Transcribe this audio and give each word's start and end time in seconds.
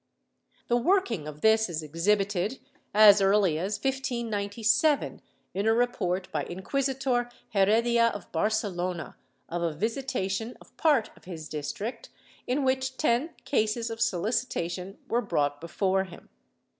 The 0.67 0.77
working 0.77 1.27
of 1.27 1.41
this 1.41 1.69
is 1.69 1.83
exhibited, 1.83 2.57
as 2.91 3.21
early 3.21 3.59
as 3.59 3.77
1597, 3.77 5.21
in 5.53 5.67
a 5.67 5.75
report 5.75 6.31
by 6.31 6.41
Inquisitor 6.43 7.29
Heredia 7.53 8.07
of 8.07 8.31
Barcelona 8.31 9.15
of 9.47 9.61
a 9.61 9.73
visitation 9.75 10.57
of 10.59 10.75
part 10.75 11.11
of 11.15 11.25
his 11.25 11.47
district, 11.47 12.09
in 12.47 12.63
which 12.63 12.97
ten 12.97 13.35
cases 13.45 13.91
of 13.91 13.99
sohcitation 13.99 14.97
were 15.07 15.21
brought 15.21 15.61
before 15.61 16.05
him. 16.05 16.29